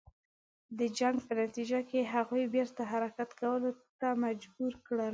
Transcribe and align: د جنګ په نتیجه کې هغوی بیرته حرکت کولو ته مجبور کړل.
د 0.79 0.81
جنګ 0.97 1.17
په 1.27 1.33
نتیجه 1.41 1.79
کې 1.89 2.09
هغوی 2.13 2.43
بیرته 2.55 2.81
حرکت 2.91 3.29
کولو 3.39 3.71
ته 3.99 4.07
مجبور 4.23 4.73
کړل. 4.87 5.09